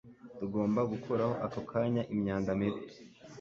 [0.37, 2.81] Tugomba gukuraho ako kanya imyanda mibi.